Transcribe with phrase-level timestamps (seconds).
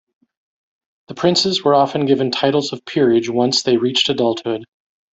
[1.09, 4.63] The princes were often given titles of peerage once they reached adulthood.